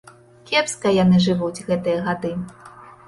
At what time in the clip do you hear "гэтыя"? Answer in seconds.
1.71-2.03